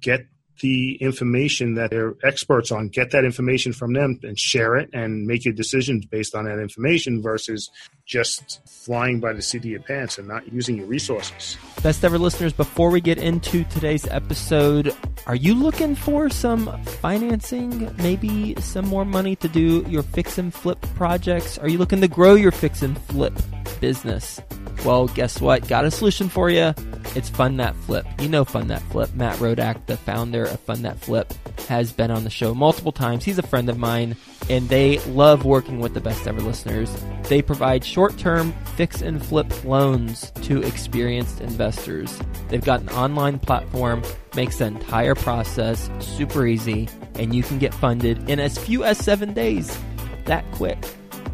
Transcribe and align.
get 0.00 0.26
the 0.60 0.96
information 0.96 1.74
that 1.74 1.90
they're 1.90 2.14
experts 2.24 2.70
on, 2.70 2.88
get 2.88 3.10
that 3.10 3.24
information 3.24 3.72
from 3.72 3.92
them 3.92 4.18
and 4.22 4.38
share 4.38 4.76
it 4.76 4.90
and 4.92 5.26
make 5.26 5.44
your 5.44 5.54
decisions 5.54 6.06
based 6.06 6.34
on 6.34 6.44
that 6.44 6.58
information 6.58 7.22
versus 7.22 7.70
just 8.06 8.60
flying 8.66 9.20
by 9.20 9.32
the 9.32 9.42
seat 9.42 9.58
of 9.58 9.64
your 9.66 9.80
pants 9.80 10.18
and 10.18 10.26
not 10.26 10.52
using 10.52 10.76
your 10.76 10.86
resources. 10.86 11.56
Best 11.82 12.04
ever 12.04 12.18
listeners, 12.18 12.52
before 12.52 12.90
we 12.90 13.00
get 13.00 13.18
into 13.18 13.64
today's 13.64 14.06
episode, 14.08 14.94
are 15.26 15.36
you 15.36 15.54
looking 15.54 15.94
for 15.94 16.28
some 16.28 16.82
financing? 16.84 17.94
Maybe 17.96 18.54
some 18.60 18.86
more 18.86 19.04
money 19.04 19.36
to 19.36 19.48
do 19.48 19.84
your 19.88 20.02
fix 20.02 20.38
and 20.38 20.52
flip 20.52 20.80
projects? 20.94 21.58
Are 21.58 21.68
you 21.68 21.78
looking 21.78 22.00
to 22.00 22.08
grow 22.08 22.34
your 22.34 22.52
fix 22.52 22.82
and 22.82 23.00
flip 23.02 23.32
business? 23.80 24.40
Well, 24.84 25.08
guess 25.08 25.40
what? 25.40 25.68
Got 25.68 25.84
a 25.84 25.90
solution 25.90 26.28
for 26.28 26.48
you. 26.48 26.74
It's 27.14 27.28
Fund 27.28 27.60
That 27.60 27.76
Flip. 27.76 28.06
You 28.20 28.28
know 28.28 28.44
Fund 28.44 28.70
That 28.70 28.82
Flip. 28.82 29.12
Matt 29.14 29.36
Rodak, 29.38 29.86
the 29.86 29.96
founder 29.96 30.44
of 30.50 30.60
Fund 30.60 30.84
That 30.84 30.98
Flip, 30.98 31.32
has 31.68 31.92
been 31.92 32.10
on 32.10 32.24
the 32.24 32.30
show 32.30 32.54
multiple 32.54 32.92
times. 32.92 33.24
He's 33.24 33.38
a 33.38 33.42
friend 33.42 33.68
of 33.68 33.78
mine, 33.78 34.16
and 34.48 34.68
they 34.68 34.98
love 35.00 35.44
working 35.44 35.80
with 35.80 35.94
the 35.94 36.00
best 36.00 36.26
ever 36.26 36.40
listeners. 36.40 36.94
They 37.28 37.42
provide 37.42 37.84
short 37.84 38.18
term 38.18 38.52
fix 38.76 39.02
and 39.02 39.24
flip 39.24 39.64
loans 39.64 40.30
to 40.42 40.62
experienced 40.62 41.40
investors. 41.40 42.18
They've 42.48 42.64
got 42.64 42.80
an 42.80 42.88
online 42.90 43.38
platform, 43.38 44.02
makes 44.34 44.58
the 44.58 44.66
entire 44.66 45.14
process 45.14 45.88
super 46.00 46.46
easy, 46.46 46.88
and 47.14 47.34
you 47.34 47.42
can 47.42 47.58
get 47.58 47.72
funded 47.74 48.28
in 48.28 48.40
as 48.40 48.58
few 48.58 48.84
as 48.84 48.98
seven 48.98 49.32
days. 49.32 49.78
That 50.26 50.50
quick. 50.52 50.78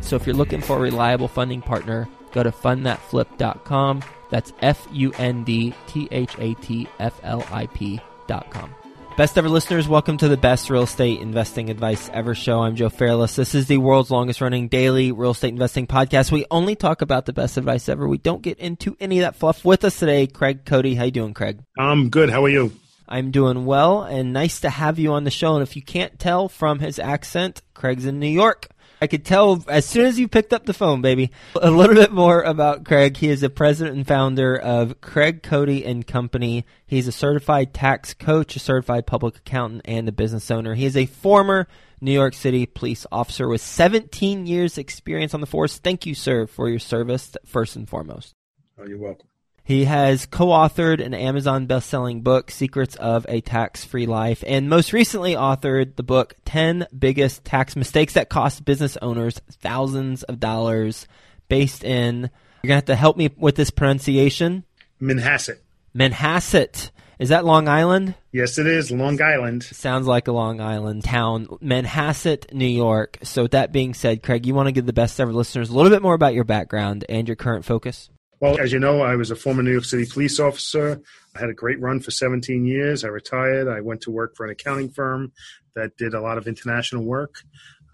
So 0.00 0.16
if 0.16 0.26
you're 0.26 0.36
looking 0.36 0.60
for 0.60 0.76
a 0.76 0.80
reliable 0.80 1.28
funding 1.28 1.62
partner, 1.62 2.08
go 2.32 2.42
to 2.42 2.50
fundthatflip.com. 2.50 4.02
That's 4.30 4.52
F 4.60 4.86
U 4.92 5.12
N 5.18 5.44
D 5.44 5.74
T 5.86 6.08
H 6.10 6.36
A 6.38 6.54
T 6.54 6.88
F 6.98 7.18
L 7.22 7.44
I 7.50 7.66
P.com. 7.66 8.74
Best 9.16 9.38
ever 9.38 9.48
listeners, 9.48 9.88
welcome 9.88 10.18
to 10.18 10.28
the 10.28 10.36
best 10.36 10.68
real 10.68 10.82
estate 10.82 11.22
investing 11.22 11.70
advice 11.70 12.10
ever 12.12 12.34
show. 12.34 12.60
I'm 12.60 12.76
Joe 12.76 12.90
Fairless. 12.90 13.34
This 13.34 13.54
is 13.54 13.66
the 13.66 13.78
world's 13.78 14.10
longest 14.10 14.42
running 14.42 14.68
daily 14.68 15.10
real 15.10 15.30
estate 15.30 15.54
investing 15.54 15.86
podcast. 15.86 16.30
We 16.30 16.44
only 16.50 16.76
talk 16.76 17.00
about 17.00 17.24
the 17.24 17.32
best 17.32 17.56
advice 17.56 17.88
ever. 17.88 18.06
We 18.06 18.18
don't 18.18 18.42
get 18.42 18.58
into 18.58 18.94
any 19.00 19.20
of 19.20 19.22
that 19.22 19.36
fluff. 19.36 19.64
With 19.64 19.86
us 19.86 19.98
today, 19.98 20.26
Craig 20.26 20.66
Cody. 20.66 20.94
How 20.94 21.04
you 21.04 21.12
doing, 21.12 21.32
Craig? 21.32 21.60
I'm 21.78 22.10
good. 22.10 22.28
How 22.28 22.44
are 22.44 22.50
you? 22.50 22.72
I'm 23.08 23.30
doing 23.30 23.64
well 23.64 24.02
and 24.02 24.34
nice 24.34 24.60
to 24.60 24.68
have 24.68 24.98
you 24.98 25.14
on 25.14 25.24
the 25.24 25.30
show. 25.30 25.54
And 25.54 25.62
if 25.62 25.76
you 25.76 25.82
can't 25.82 26.18
tell 26.18 26.50
from 26.50 26.80
his 26.80 26.98
accent, 26.98 27.62
Craig's 27.72 28.04
in 28.04 28.20
New 28.20 28.26
York. 28.26 28.68
I 29.00 29.06
could 29.06 29.24
tell 29.24 29.62
as 29.68 29.84
soon 29.84 30.06
as 30.06 30.18
you 30.18 30.28
picked 30.28 30.52
up 30.52 30.64
the 30.64 30.72
phone, 30.72 31.02
baby. 31.02 31.30
A 31.60 31.70
little 31.70 31.94
bit 31.94 32.12
more 32.12 32.42
about 32.42 32.84
Craig. 32.84 33.16
He 33.16 33.28
is 33.28 33.42
the 33.42 33.50
president 33.50 33.96
and 33.96 34.06
founder 34.06 34.56
of 34.56 35.00
Craig 35.00 35.42
Cody 35.42 35.84
and 35.84 36.06
Company. 36.06 36.64
He's 36.86 37.06
a 37.06 37.12
certified 37.12 37.74
tax 37.74 38.14
coach, 38.14 38.56
a 38.56 38.58
certified 38.58 39.06
public 39.06 39.36
accountant, 39.36 39.82
and 39.84 40.08
a 40.08 40.12
business 40.12 40.50
owner. 40.50 40.74
He 40.74 40.86
is 40.86 40.96
a 40.96 41.06
former 41.06 41.68
New 42.00 42.12
York 42.12 42.34
City 42.34 42.66
police 42.66 43.06
officer 43.12 43.48
with 43.48 43.60
17 43.60 44.46
years 44.46 44.78
experience 44.78 45.34
on 45.34 45.40
the 45.40 45.46
force. 45.46 45.78
Thank 45.78 46.06
you, 46.06 46.14
sir, 46.14 46.46
for 46.46 46.68
your 46.68 46.78
service 46.78 47.36
first 47.44 47.76
and 47.76 47.88
foremost. 47.88 48.34
Oh, 48.78 48.86
you're 48.86 48.98
welcome. 48.98 49.28
He 49.66 49.84
has 49.86 50.26
co 50.26 50.46
authored 50.46 51.04
an 51.04 51.12
Amazon 51.12 51.66
best 51.66 51.90
selling 51.90 52.22
book, 52.22 52.52
Secrets 52.52 52.94
of 52.94 53.26
a 53.28 53.40
Tax 53.40 53.84
Free 53.84 54.06
Life, 54.06 54.44
and 54.46 54.70
most 54.70 54.92
recently 54.92 55.34
authored 55.34 55.96
the 55.96 56.04
book, 56.04 56.36
10 56.44 56.86
Biggest 56.96 57.44
Tax 57.44 57.74
Mistakes 57.74 58.12
That 58.12 58.28
Cost 58.28 58.64
Business 58.64 58.96
Owners 59.02 59.40
Thousands 59.50 60.22
of 60.22 60.38
Dollars, 60.38 61.08
based 61.48 61.82
in, 61.82 62.30
you're 62.62 62.68
going 62.68 62.68
to 62.68 62.74
have 62.74 62.84
to 62.84 62.94
help 62.94 63.16
me 63.16 63.28
with 63.36 63.56
this 63.56 63.70
pronunciation 63.70 64.62
Manhasset. 65.02 65.58
Manhasset. 65.96 66.92
Is 67.18 67.30
that 67.30 67.44
Long 67.44 67.66
Island? 67.66 68.14
Yes, 68.30 68.58
it 68.58 68.68
is. 68.68 68.92
Long 68.92 69.20
Island. 69.20 69.64
Sounds 69.64 70.06
like 70.06 70.28
a 70.28 70.32
Long 70.32 70.60
Island 70.60 71.02
town. 71.02 71.46
Manhasset, 71.60 72.52
New 72.54 72.66
York. 72.66 73.18
So, 73.24 73.42
with 73.42 73.50
that 73.50 73.72
being 73.72 73.94
said, 73.94 74.22
Craig, 74.22 74.46
you 74.46 74.54
want 74.54 74.68
to 74.68 74.72
give 74.72 74.86
the 74.86 74.92
best 74.92 75.18
ever 75.18 75.32
listeners 75.32 75.70
a 75.70 75.74
little 75.74 75.90
bit 75.90 76.02
more 76.02 76.14
about 76.14 76.34
your 76.34 76.44
background 76.44 77.04
and 77.08 77.26
your 77.26 77.34
current 77.34 77.64
focus? 77.64 78.10
Well, 78.38 78.60
as 78.60 78.70
you 78.70 78.78
know, 78.78 79.00
I 79.00 79.16
was 79.16 79.30
a 79.30 79.36
former 79.36 79.62
New 79.62 79.72
York 79.72 79.84
City 79.84 80.04
police 80.04 80.38
officer. 80.38 81.00
I 81.34 81.40
had 81.40 81.48
a 81.48 81.54
great 81.54 81.80
run 81.80 82.00
for 82.00 82.10
17 82.10 82.66
years. 82.66 83.02
I 83.02 83.08
retired. 83.08 83.66
I 83.66 83.80
went 83.80 84.02
to 84.02 84.10
work 84.10 84.36
for 84.36 84.44
an 84.44 84.50
accounting 84.50 84.90
firm 84.90 85.32
that 85.74 85.96
did 85.96 86.12
a 86.12 86.20
lot 86.20 86.36
of 86.36 86.46
international 86.46 87.02
work. 87.04 87.42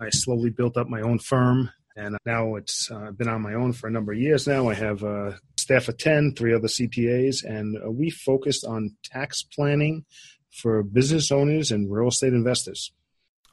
I 0.01 0.11
slowly 0.11 0.51
built 0.51 0.77
up 0.77 0.89
my 0.89 1.01
own 1.01 1.21
firm, 1.21 1.71
and 1.97 2.17
now 2.27 2.57
it's 2.57 2.91
uh, 2.91 3.13
been 3.13 3.29
on 3.29 3.41
my 3.41 3.55
own 3.55 3.73
for 3.73 3.87
a 3.87 3.91
number 3.91 4.13
of 4.13 4.19
years 4.19 4.49
now. 4.49 4.69
I 4.69 4.75
have 4.75 5.05
a 5.05 5.39
staff 5.57 5.87
of 5.87 5.97
10, 5.99 6.35
three 6.35 6.55
other 6.55 6.67
CPAs, 6.67 7.45
and 7.45 7.77
uh, 7.77 7.89
we 7.89 8.11
focused 8.11 8.65
on 8.65 8.97
tax 9.05 9.45
planning 9.45 10.05
for 10.51 10.83
business 10.83 11.31
owners 11.31 11.71
and 11.71 11.91
real 11.91 12.09
estate 12.09 12.33
investors. 12.33 12.91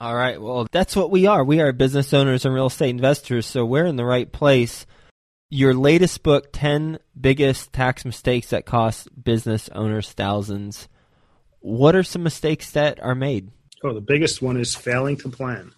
All 0.02 0.16
right. 0.16 0.42
Well, 0.42 0.68
that's 0.72 0.96
what 0.96 1.12
we 1.12 1.28
are. 1.28 1.44
We 1.44 1.62
are 1.62 1.72
business 1.72 2.14
owners 2.14 2.46
and 2.46 2.54
real 2.54 2.68
estate 2.68 2.90
investors, 2.90 3.46
so 3.46 3.64
we're 3.64 3.86
in 3.86 3.96
the 3.96 4.06
right 4.06 4.32
place 4.32 4.88
your 5.50 5.74
latest 5.74 6.22
book 6.22 6.50
10 6.54 7.00
biggest 7.20 7.74
tax 7.74 8.06
mistakes 8.06 8.50
that 8.50 8.66
cost 8.66 9.08
business 9.22 9.68
owners 9.70 10.12
thousands. 10.12 10.88
What 11.60 11.96
are 11.96 12.04
some 12.04 12.22
mistakes 12.22 12.72
that 12.72 13.02
are 13.02 13.16
made? 13.16 13.50
Oh 13.84 13.94
the 13.94 14.02
biggest 14.02 14.42
one 14.42 14.58
is 14.58 14.76
failing 14.76 15.18
to 15.18 15.30
plan. 15.30 15.74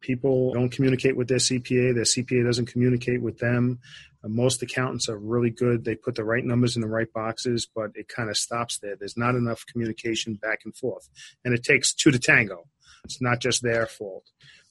People 0.00 0.54
don't 0.54 0.70
communicate 0.70 1.16
with 1.16 1.28
their 1.28 1.38
cpa 1.38 1.94
their 1.94 2.04
cpa 2.04 2.44
doesn't 2.44 2.66
communicate 2.66 3.20
with 3.20 3.38
them. 3.38 3.80
Uh, 4.24 4.28
most 4.28 4.62
accountants 4.62 5.08
are 5.08 5.18
really 5.18 5.50
good. 5.50 5.84
They 5.84 5.94
put 5.96 6.14
the 6.14 6.24
right 6.24 6.44
numbers 6.44 6.76
in 6.76 6.82
the 6.82 6.88
right 6.88 7.12
boxes 7.12 7.68
but 7.72 7.90
it 7.94 8.08
kind 8.08 8.30
of 8.30 8.38
stops 8.38 8.78
there. 8.78 8.96
There's 8.96 9.18
not 9.18 9.34
enough 9.34 9.66
communication 9.66 10.34
back 10.34 10.60
and 10.64 10.74
forth 10.74 11.10
and 11.44 11.52
it 11.52 11.62
takes 11.62 11.92
two 11.92 12.10
to 12.10 12.18
tango. 12.18 12.64
It's 13.04 13.20
not 13.20 13.40
just 13.40 13.62
their 13.62 13.86
fault 13.86 14.24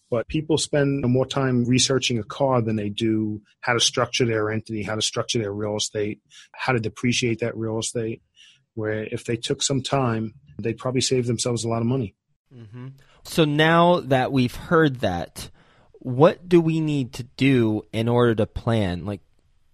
but 0.09 0.27
people 0.27 0.57
spend 0.57 1.03
more 1.03 1.25
time 1.25 1.65
researching 1.65 2.17
a 2.17 2.23
car 2.23 2.61
than 2.61 2.75
they 2.75 2.89
do 2.89 3.41
how 3.61 3.73
to 3.73 3.79
structure 3.79 4.25
their 4.25 4.49
entity, 4.49 4.83
how 4.83 4.95
to 4.95 5.01
structure 5.01 5.39
their 5.39 5.53
real 5.53 5.77
estate, 5.77 6.19
how 6.51 6.73
to 6.73 6.79
depreciate 6.79 7.39
that 7.39 7.55
real 7.55 7.79
estate. 7.79 8.21
Where 8.75 9.03
if 9.03 9.25
they 9.25 9.35
took 9.35 9.61
some 9.61 9.81
time, 9.81 10.35
they'd 10.57 10.77
probably 10.77 11.01
save 11.01 11.27
themselves 11.27 11.63
a 11.63 11.69
lot 11.69 11.81
of 11.81 11.87
money. 11.87 12.15
Mm-hmm. 12.53 12.87
So 13.23 13.45
now 13.45 13.99
that 14.01 14.31
we've 14.31 14.55
heard 14.55 15.01
that, 15.01 15.49
what 15.99 16.47
do 16.47 16.61
we 16.61 16.79
need 16.79 17.13
to 17.13 17.23
do 17.23 17.83
in 17.91 18.07
order 18.07 18.35
to 18.35 18.45
plan? 18.45 19.05
Like, 19.05 19.21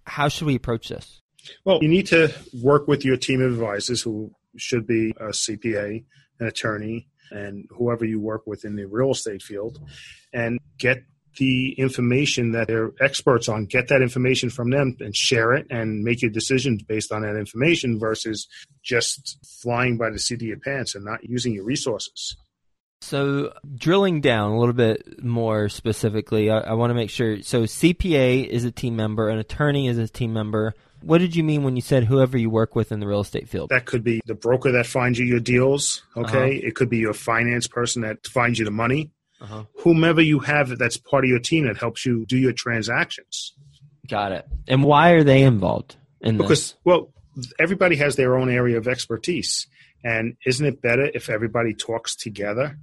how 0.04 0.28
should 0.28 0.46
we 0.46 0.56
approach 0.56 0.88
this? 0.88 1.22
Well, 1.64 1.78
you 1.80 1.88
need 1.88 2.08
to 2.08 2.34
work 2.62 2.88
with 2.88 3.04
your 3.04 3.16
team 3.16 3.40
of 3.40 3.52
advisors 3.52 4.02
who 4.02 4.32
should 4.56 4.86
be 4.86 5.10
a 5.18 5.28
CPA, 5.28 6.04
an 6.40 6.46
attorney, 6.46 7.08
and 7.30 7.66
whoever 7.70 8.04
you 8.04 8.20
work 8.20 8.46
with 8.46 8.64
in 8.64 8.76
the 8.76 8.86
real 8.86 9.10
estate 9.10 9.42
field 9.42 9.78
and 10.32 10.58
get 10.78 10.98
the 11.38 11.72
information 11.78 12.52
that 12.52 12.66
they're 12.66 12.92
experts 13.00 13.48
on, 13.48 13.66
get 13.66 13.88
that 13.88 14.02
information 14.02 14.50
from 14.50 14.70
them 14.70 14.96
and 15.00 15.14
share 15.14 15.52
it 15.52 15.66
and 15.70 16.02
make 16.02 16.22
your 16.22 16.30
decisions 16.30 16.82
based 16.82 17.12
on 17.12 17.22
that 17.22 17.36
information 17.36 17.98
versus 17.98 18.48
just 18.82 19.38
flying 19.62 19.98
by 19.98 20.10
the 20.10 20.18
seat 20.18 20.40
of 20.40 20.48
your 20.48 20.58
pants 20.58 20.94
and 20.94 21.04
not 21.04 21.22
using 21.22 21.52
your 21.52 21.64
resources. 21.64 22.36
So, 23.02 23.52
drilling 23.74 24.22
down 24.22 24.52
a 24.52 24.58
little 24.58 24.74
bit 24.74 25.22
more 25.22 25.68
specifically, 25.68 26.50
I, 26.50 26.60
I 26.60 26.72
want 26.72 26.90
to 26.90 26.94
make 26.94 27.10
sure. 27.10 27.42
So, 27.42 27.64
CPA 27.64 28.46
is 28.46 28.64
a 28.64 28.70
team 28.70 28.96
member, 28.96 29.28
an 29.28 29.38
attorney 29.38 29.86
is 29.86 29.98
a 29.98 30.08
team 30.08 30.32
member, 30.32 30.74
what 31.06 31.18
did 31.18 31.36
you 31.36 31.44
mean 31.44 31.62
when 31.62 31.76
you 31.76 31.82
said 31.82 32.04
whoever 32.04 32.36
you 32.36 32.50
work 32.50 32.74
with 32.74 32.90
in 32.90 33.00
the 33.00 33.06
real 33.06 33.20
estate 33.20 33.48
field? 33.48 33.70
That 33.70 33.86
could 33.86 34.02
be 34.02 34.20
the 34.26 34.34
broker 34.34 34.72
that 34.72 34.86
finds 34.86 35.18
you 35.18 35.24
your 35.24 35.40
deals. 35.40 36.02
Okay, 36.16 36.58
uh-huh. 36.58 36.68
it 36.68 36.74
could 36.74 36.88
be 36.88 36.98
your 36.98 37.14
finance 37.14 37.68
person 37.68 38.02
that 38.02 38.26
finds 38.26 38.58
you 38.58 38.64
the 38.64 38.70
money. 38.70 39.10
Uh-huh. 39.40 39.64
Whomever 39.80 40.20
you 40.20 40.40
have 40.40 40.76
that's 40.78 40.96
part 40.96 41.24
of 41.24 41.30
your 41.30 41.38
team 41.38 41.66
that 41.66 41.76
helps 41.76 42.04
you 42.04 42.26
do 42.26 42.36
your 42.36 42.52
transactions. 42.52 43.54
Got 44.08 44.32
it. 44.32 44.46
And 44.66 44.82
why 44.82 45.10
are 45.10 45.22
they 45.22 45.42
involved 45.42 45.96
in 46.20 46.38
because, 46.38 46.72
this? 46.72 46.74
well, 46.84 47.12
everybody 47.58 47.96
has 47.96 48.16
their 48.16 48.36
own 48.36 48.50
area 48.50 48.78
of 48.78 48.88
expertise. 48.88 49.66
And 50.04 50.36
isn't 50.46 50.64
it 50.64 50.80
better 50.80 51.10
if 51.12 51.28
everybody 51.28 51.74
talks 51.74 52.16
together? 52.16 52.78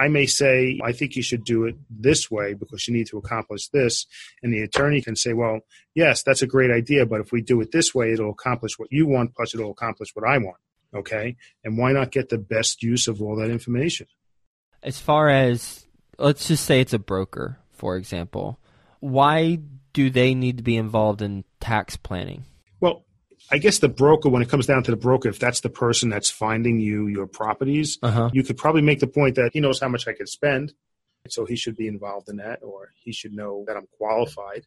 I 0.00 0.08
may 0.08 0.24
say, 0.24 0.80
I 0.82 0.92
think 0.92 1.14
you 1.14 1.22
should 1.22 1.44
do 1.44 1.64
it 1.64 1.76
this 1.90 2.30
way 2.30 2.54
because 2.54 2.88
you 2.88 2.94
need 2.94 3.08
to 3.08 3.18
accomplish 3.18 3.68
this. 3.68 4.06
And 4.42 4.52
the 4.52 4.62
attorney 4.62 5.02
can 5.02 5.14
say, 5.14 5.34
well, 5.34 5.60
yes, 5.94 6.22
that's 6.22 6.40
a 6.40 6.46
great 6.46 6.70
idea, 6.70 7.04
but 7.04 7.20
if 7.20 7.32
we 7.32 7.42
do 7.42 7.60
it 7.60 7.70
this 7.70 7.94
way, 7.94 8.12
it'll 8.12 8.30
accomplish 8.30 8.78
what 8.78 8.90
you 8.90 9.06
want, 9.06 9.34
plus 9.34 9.54
it'll 9.54 9.70
accomplish 9.70 10.08
what 10.14 10.26
I 10.26 10.38
want. 10.38 10.56
Okay. 10.94 11.36
And 11.62 11.76
why 11.76 11.92
not 11.92 12.12
get 12.12 12.30
the 12.30 12.38
best 12.38 12.82
use 12.82 13.08
of 13.08 13.20
all 13.20 13.36
that 13.36 13.50
information? 13.50 14.06
As 14.82 14.98
far 14.98 15.28
as, 15.28 15.86
let's 16.18 16.48
just 16.48 16.64
say 16.64 16.80
it's 16.80 16.94
a 16.94 16.98
broker, 16.98 17.58
for 17.72 17.96
example, 17.96 18.58
why 19.00 19.60
do 19.92 20.08
they 20.08 20.34
need 20.34 20.56
to 20.56 20.62
be 20.62 20.76
involved 20.78 21.20
in 21.20 21.44
tax 21.60 21.96
planning? 21.98 22.44
I 23.52 23.58
guess 23.58 23.80
the 23.80 23.88
broker, 23.88 24.28
when 24.28 24.42
it 24.42 24.48
comes 24.48 24.66
down 24.66 24.84
to 24.84 24.90
the 24.90 24.96
broker, 24.96 25.28
if 25.28 25.38
that's 25.38 25.60
the 25.60 25.70
person 25.70 26.08
that's 26.08 26.30
finding 26.30 26.78
you 26.78 27.08
your 27.08 27.26
properties, 27.26 27.98
uh-huh. 28.02 28.30
you 28.32 28.44
could 28.44 28.56
probably 28.56 28.82
make 28.82 29.00
the 29.00 29.06
point 29.06 29.34
that 29.34 29.50
he 29.52 29.60
knows 29.60 29.80
how 29.80 29.88
much 29.88 30.06
I 30.06 30.12
could 30.12 30.28
spend, 30.28 30.72
so 31.28 31.44
he 31.44 31.56
should 31.56 31.76
be 31.76 31.88
involved 31.88 32.28
in 32.28 32.36
that, 32.36 32.60
or 32.62 32.92
he 32.94 33.12
should 33.12 33.32
know 33.32 33.64
that 33.66 33.76
I'm 33.76 33.88
qualified. 33.98 34.66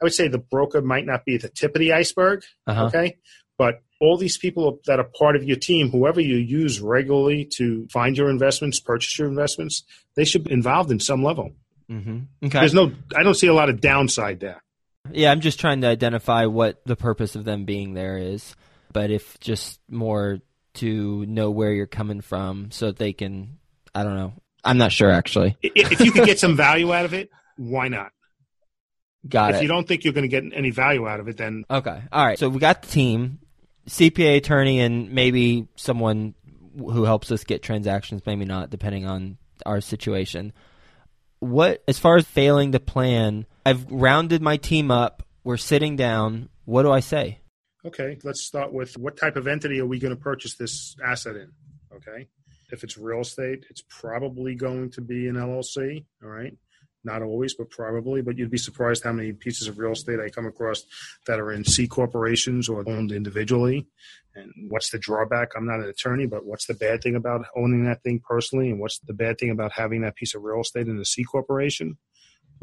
I 0.00 0.04
would 0.04 0.14
say 0.14 0.28
the 0.28 0.38
broker 0.38 0.80
might 0.80 1.06
not 1.06 1.24
be 1.24 1.36
the 1.36 1.48
tip 1.48 1.74
of 1.74 1.80
the 1.80 1.92
iceberg, 1.92 2.44
uh-huh. 2.66 2.86
okay, 2.86 3.18
but 3.58 3.82
all 4.00 4.16
these 4.16 4.38
people 4.38 4.80
that 4.86 4.98
are 4.98 5.08
part 5.18 5.36
of 5.36 5.44
your 5.44 5.56
team, 5.56 5.90
whoever 5.90 6.20
you 6.20 6.36
use 6.36 6.80
regularly 6.80 7.44
to 7.56 7.86
find 7.92 8.16
your 8.16 8.30
investments, 8.30 8.80
purchase 8.80 9.18
your 9.18 9.28
investments, 9.28 9.84
they 10.16 10.24
should 10.24 10.44
be 10.44 10.52
involved 10.52 10.90
in 10.90 10.98
some 10.98 11.22
level. 11.22 11.52
Mm-hmm. 11.90 12.46
Okay. 12.46 12.60
There's 12.60 12.74
no, 12.74 12.92
I 13.14 13.22
don't 13.22 13.34
see 13.34 13.46
a 13.46 13.54
lot 13.54 13.68
of 13.68 13.80
downside 13.80 14.40
there. 14.40 14.63
Yeah, 15.12 15.30
I'm 15.30 15.40
just 15.40 15.60
trying 15.60 15.82
to 15.82 15.86
identify 15.88 16.46
what 16.46 16.84
the 16.84 16.96
purpose 16.96 17.36
of 17.36 17.44
them 17.44 17.64
being 17.64 17.94
there 17.94 18.18
is. 18.18 18.56
But 18.92 19.10
if 19.10 19.38
just 19.40 19.80
more 19.88 20.38
to 20.74 21.26
know 21.26 21.50
where 21.50 21.72
you're 21.72 21.86
coming 21.86 22.20
from 22.20 22.70
so 22.70 22.86
that 22.86 22.96
they 22.96 23.12
can, 23.12 23.58
I 23.94 24.02
don't 24.02 24.16
know. 24.16 24.32
I'm 24.64 24.78
not 24.78 24.92
sure 24.92 25.10
actually. 25.10 25.56
If 25.62 26.00
you 26.00 26.12
could 26.12 26.24
get 26.24 26.38
some 26.38 26.56
value 26.56 26.92
out 26.92 27.04
of 27.04 27.12
it, 27.12 27.30
why 27.56 27.88
not? 27.88 28.12
Got 29.28 29.50
if 29.50 29.54
it. 29.54 29.58
If 29.58 29.62
you 29.62 29.68
don't 29.68 29.86
think 29.86 30.04
you're 30.04 30.12
going 30.12 30.28
to 30.28 30.28
get 30.28 30.44
any 30.56 30.70
value 30.70 31.06
out 31.06 31.20
of 31.20 31.28
it, 31.28 31.36
then 31.36 31.64
Okay. 31.70 32.02
All 32.12 32.26
right. 32.26 32.38
So 32.38 32.48
we 32.48 32.58
got 32.58 32.82
the 32.82 32.88
team, 32.88 33.40
CPA 33.88 34.38
attorney, 34.38 34.80
and 34.80 35.10
maybe 35.10 35.68
someone 35.76 36.34
who 36.76 37.04
helps 37.04 37.30
us 37.30 37.44
get 37.44 37.62
transactions, 37.62 38.22
maybe 38.26 38.44
not, 38.44 38.70
depending 38.70 39.06
on 39.06 39.38
our 39.66 39.80
situation. 39.80 40.52
What, 41.40 41.82
as 41.86 41.98
far 41.98 42.16
as 42.16 42.24
failing 42.24 42.72
to 42.72 42.80
plan, 42.80 43.46
I've 43.66 43.90
rounded 43.90 44.42
my 44.42 44.56
team 44.56 44.90
up. 44.90 45.22
We're 45.42 45.56
sitting 45.56 45.96
down. 45.96 46.48
What 46.64 46.82
do 46.82 46.92
I 46.92 47.00
say? 47.00 47.40
Okay, 47.84 48.18
let's 48.24 48.42
start 48.42 48.72
with 48.72 48.96
what 48.96 49.16
type 49.16 49.36
of 49.36 49.46
entity 49.46 49.80
are 49.80 49.86
we 49.86 49.98
going 49.98 50.14
to 50.14 50.20
purchase 50.20 50.56
this 50.56 50.96
asset 51.04 51.36
in? 51.36 51.52
Okay, 51.94 52.28
if 52.72 52.82
it's 52.82 52.96
real 52.96 53.20
estate, 53.20 53.66
it's 53.70 53.82
probably 53.88 54.54
going 54.54 54.90
to 54.92 55.00
be 55.00 55.28
an 55.28 55.36
LLC. 55.36 56.04
All 56.22 56.30
right, 56.30 56.56
not 57.04 57.22
always, 57.22 57.54
but 57.54 57.70
probably. 57.70 58.22
But 58.22 58.38
you'd 58.38 58.50
be 58.50 58.58
surprised 58.58 59.04
how 59.04 59.12
many 59.12 59.32
pieces 59.32 59.68
of 59.68 59.78
real 59.78 59.92
estate 59.92 60.18
I 60.18 60.30
come 60.30 60.46
across 60.46 60.84
that 61.26 61.40
are 61.40 61.52
in 61.52 61.64
C 61.64 61.86
corporations 61.86 62.68
or 62.68 62.88
owned 62.88 63.12
individually. 63.12 63.86
And 64.34 64.50
what's 64.68 64.90
the 64.90 64.98
drawback? 64.98 65.52
I'm 65.56 65.66
not 65.66 65.80
an 65.80 65.88
attorney, 65.88 66.26
but 66.26 66.44
what's 66.44 66.66
the 66.66 66.74
bad 66.74 67.02
thing 67.02 67.16
about 67.16 67.46
owning 67.54 67.84
that 67.84 68.02
thing 68.02 68.20
personally? 68.26 68.70
And 68.70 68.80
what's 68.80 68.98
the 68.98 69.14
bad 69.14 69.38
thing 69.38 69.50
about 69.50 69.72
having 69.72 70.00
that 70.02 70.16
piece 70.16 70.34
of 70.34 70.42
real 70.42 70.62
estate 70.62 70.88
in 70.88 70.98
a 70.98 71.04
C 71.04 71.22
corporation? 71.22 71.98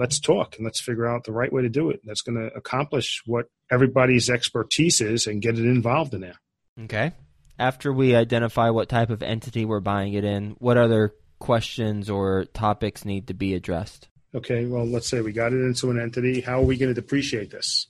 Let's 0.02 0.20
talk 0.20 0.56
and 0.56 0.66
let's 0.66 0.82
figure 0.82 1.06
out 1.06 1.26
the 1.26 1.32
right 1.32 1.54
way 1.54 1.62
to 1.62 1.70
do 1.70 1.92
it 1.92 2.02
that's 2.04 2.24
going 2.24 2.36
to 2.36 2.52
accomplish 2.56 3.22
what 3.28 3.46
everybody's 3.70 4.32
expertise 4.32 5.00
is 5.00 5.28
and 5.28 5.44
get 5.44 5.60
it 5.60 5.66
involved 5.66 6.16
in 6.16 6.22
there. 6.22 6.42
Okay. 6.84 7.12
After 7.60 7.94
we 7.94 8.16
identify 8.16 8.72
what 8.72 8.90
type 8.90 9.12
of 9.12 9.22
entity 9.22 9.64
we're 9.64 9.80
buying 9.80 10.14
it 10.14 10.24
in, 10.24 10.56
what 10.58 10.78
other 10.78 11.14
questions 11.38 12.10
or 12.10 12.46
topics 12.46 13.06
need 13.06 13.28
to 13.28 13.36
be 13.36 13.54
addressed? 13.54 14.08
Okay, 14.34 14.66
well, 14.66 14.88
let's 14.88 15.08
say 15.08 15.22
we 15.22 15.34
got 15.34 15.54
it 15.54 15.64
into 15.64 15.92
an 15.92 16.00
entity. 16.00 16.42
How 16.42 16.62
are 16.62 16.66
we 16.66 16.78
going 16.78 16.94
to 16.94 17.00
depreciate 17.00 17.52
this? 17.52 17.86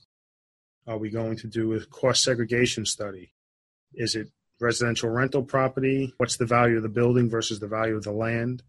Are 0.85 0.97
we 0.97 1.09
going 1.09 1.37
to 1.37 1.47
do 1.47 1.73
a 1.75 1.85
cost 1.85 2.23
segregation 2.23 2.85
study? 2.85 3.31
Is 3.93 4.15
it 4.15 4.27
residential 4.59 5.09
rental 5.09 5.43
property? 5.43 6.13
What's 6.17 6.35
the 6.35 6.45
value 6.45 6.75
of 6.75 6.83
the 6.83 6.89
building 6.89 7.29
versus 7.29 7.61
the 7.61 7.67
value 7.67 7.95
of 7.95 8.03
the 8.03 8.11
land? 8.11 8.63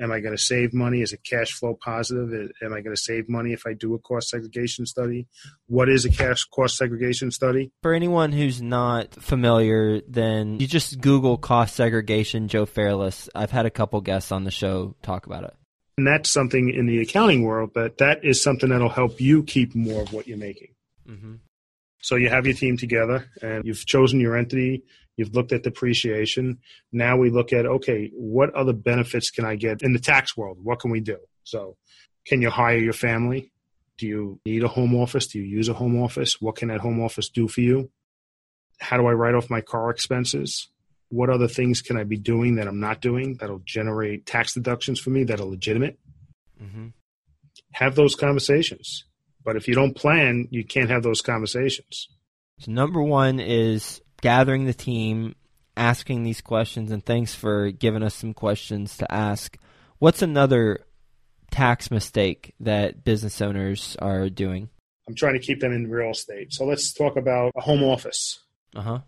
Am 0.00 0.10
I 0.10 0.20
going 0.20 0.36
to 0.36 0.42
save 0.42 0.72
money? 0.72 1.02
Is 1.02 1.12
it 1.12 1.24
cash 1.24 1.52
flow 1.52 1.78
positive? 1.82 2.50
Am 2.62 2.72
I 2.72 2.80
going 2.80 2.94
to 2.94 3.00
save 3.00 3.28
money 3.28 3.52
if 3.52 3.66
I 3.66 3.74
do 3.74 3.94
a 3.94 3.98
cost 3.98 4.30
segregation 4.30 4.86
study? 4.86 5.26
What 5.66 5.88
is 5.88 6.04
a 6.04 6.10
cash 6.10 6.44
cost 6.44 6.76
segregation 6.76 7.30
study? 7.30 7.70
For 7.82 7.94
anyone 7.94 8.32
who's 8.32 8.62
not 8.62 9.14
familiar, 9.14 10.00
then 10.08 10.60
you 10.60 10.66
just 10.66 11.00
Google 11.00 11.36
cost 11.36 11.76
segregation 11.76 12.48
Joe 12.48 12.66
Fairless. 12.66 13.28
I've 13.34 13.50
had 13.50 13.66
a 13.66 13.70
couple 13.70 14.00
guests 14.00 14.32
on 14.32 14.44
the 14.44 14.50
show 14.50 14.94
talk 15.02 15.26
about 15.26 15.44
it. 15.44 15.54
And 15.98 16.06
that's 16.06 16.30
something 16.30 16.70
in 16.70 16.86
the 16.86 17.00
accounting 17.00 17.42
world, 17.42 17.70
but 17.74 17.98
that 17.98 18.24
is 18.24 18.42
something 18.42 18.70
that'll 18.70 18.88
help 18.88 19.20
you 19.20 19.42
keep 19.42 19.74
more 19.74 20.02
of 20.02 20.12
what 20.12 20.26
you're 20.26 20.38
making. 20.38 20.68
Mm-hmm. 21.08 21.34
So 22.00 22.16
you 22.16 22.30
have 22.30 22.46
your 22.46 22.54
team 22.54 22.76
together 22.76 23.28
and 23.42 23.64
you've 23.64 23.84
chosen 23.86 24.18
your 24.18 24.36
entity 24.36 24.84
You've 25.16 25.34
looked 25.34 25.52
at 25.52 25.62
depreciation. 25.62 26.58
Now 26.90 27.16
we 27.16 27.30
look 27.30 27.52
at, 27.52 27.66
okay, 27.66 28.10
what 28.14 28.54
other 28.54 28.72
benefits 28.72 29.30
can 29.30 29.44
I 29.44 29.56
get 29.56 29.82
in 29.82 29.92
the 29.92 29.98
tax 29.98 30.36
world? 30.36 30.58
What 30.62 30.80
can 30.80 30.90
we 30.90 31.00
do? 31.00 31.18
So, 31.44 31.76
can 32.26 32.40
you 32.40 32.50
hire 32.50 32.78
your 32.78 32.92
family? 32.92 33.52
Do 33.98 34.06
you 34.06 34.40
need 34.44 34.64
a 34.64 34.68
home 34.68 34.94
office? 34.94 35.26
Do 35.26 35.38
you 35.38 35.44
use 35.44 35.68
a 35.68 35.74
home 35.74 36.00
office? 36.02 36.40
What 36.40 36.56
can 36.56 36.68
that 36.68 36.80
home 36.80 37.00
office 37.00 37.28
do 37.28 37.46
for 37.48 37.60
you? 37.60 37.90
How 38.80 38.96
do 38.96 39.06
I 39.06 39.12
write 39.12 39.34
off 39.34 39.50
my 39.50 39.60
car 39.60 39.90
expenses? 39.90 40.68
What 41.08 41.30
other 41.30 41.48
things 41.48 41.82
can 41.82 41.96
I 41.96 42.04
be 42.04 42.16
doing 42.16 42.56
that 42.56 42.66
I'm 42.66 42.80
not 42.80 43.00
doing 43.00 43.36
that'll 43.38 43.62
generate 43.64 44.24
tax 44.24 44.54
deductions 44.54 44.98
for 44.98 45.10
me 45.10 45.24
that 45.24 45.40
are 45.40 45.44
legitimate? 45.44 45.98
Mm-hmm. 46.62 46.88
Have 47.72 47.94
those 47.94 48.14
conversations. 48.14 49.04
But 49.44 49.56
if 49.56 49.68
you 49.68 49.74
don't 49.74 49.94
plan, 49.94 50.48
you 50.50 50.64
can't 50.64 50.90
have 50.90 51.02
those 51.02 51.20
conversations. 51.20 52.08
So, 52.60 52.70
number 52.70 53.02
one 53.02 53.40
is 53.40 54.00
gathering 54.22 54.64
the 54.64 54.72
team, 54.72 55.34
asking 55.76 56.22
these 56.22 56.40
questions, 56.40 56.90
and 56.90 57.04
thanks 57.04 57.34
for 57.34 57.70
giving 57.70 58.02
us 58.02 58.14
some 58.14 58.32
questions 58.32 58.96
to 58.96 59.12
ask. 59.12 59.58
What's 59.98 60.22
another 60.22 60.86
tax 61.50 61.90
mistake 61.90 62.54
that 62.60 63.04
business 63.04 63.42
owners 63.42 63.96
are 64.00 64.30
doing? 64.30 64.70
I'm 65.06 65.14
trying 65.14 65.34
to 65.34 65.40
keep 65.40 65.60
them 65.60 65.72
in 65.72 65.90
real 65.90 66.12
estate. 66.12 66.52
So 66.52 66.64
let's 66.64 66.94
talk 66.94 67.16
about 67.16 67.52
a 67.56 67.60
home 67.60 67.82
office. 67.82 68.40
Uh 68.74 68.80
huh. 68.80 69.00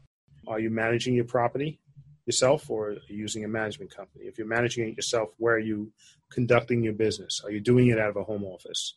Are 0.47 0.61
you 0.61 0.69
managing 0.69 1.15
your 1.15 1.25
property 1.25 1.81
yourself 2.27 2.69
or 2.71 2.89
are 2.89 2.93
you 3.09 3.17
using 3.17 3.45
a 3.45 3.49
management 3.49 3.95
company? 3.95 4.25
If 4.25 4.39
you're 4.39 4.47
managing 4.47 4.89
it 4.89 4.97
yourself, 4.97 5.31
where 5.39 5.55
are 5.55 5.61
you 5.61 5.93
conducting 6.31 6.83
your 6.83 6.93
business? 6.93 7.41
Are 7.45 7.51
you 7.51 7.61
doing 7.61 7.89
it 7.89 7.99
out 7.99 8.11
of 8.11 8.17
a 8.17 8.25
home 8.25 8.45
office? 8.45 8.97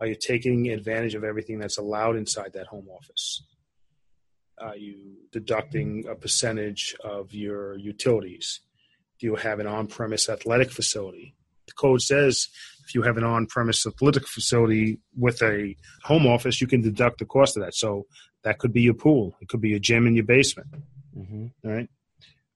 Are 0.00 0.06
you 0.06 0.14
taking 0.14 0.68
advantage 0.68 1.14
of 1.14 1.24
everything 1.24 1.58
that's 1.58 1.78
allowed 1.78 2.16
inside 2.16 2.52
that 2.54 2.68
home 2.68 2.86
office? 2.88 3.42
Are 4.60 4.76
you 4.76 5.16
deducting 5.32 6.06
a 6.10 6.14
percentage 6.14 6.96
of 7.04 7.32
your 7.32 7.76
utilities? 7.76 8.60
Do 9.20 9.26
you 9.26 9.36
have 9.36 9.60
an 9.60 9.66
on 9.66 9.86
premise 9.86 10.28
athletic 10.28 10.70
facility? 10.70 11.34
The 11.66 11.72
code 11.74 12.02
says 12.02 12.48
if 12.84 12.94
you 12.94 13.02
have 13.02 13.16
an 13.16 13.24
on 13.24 13.46
premise 13.46 13.86
athletic 13.86 14.26
facility 14.26 14.98
with 15.16 15.42
a 15.42 15.76
home 16.04 16.26
office, 16.26 16.60
you 16.60 16.66
can 16.66 16.80
deduct 16.80 17.18
the 17.18 17.26
cost 17.26 17.56
of 17.56 17.62
that. 17.62 17.74
So 17.74 18.06
that 18.44 18.58
could 18.58 18.72
be 18.72 18.82
your 18.82 18.94
pool, 18.94 19.36
it 19.40 19.48
could 19.48 19.60
be 19.60 19.74
a 19.74 19.80
gym 19.80 20.06
in 20.06 20.14
your 20.14 20.24
basement. 20.24 20.68
Mm-hmm. 21.16 21.68
Right? 21.68 21.88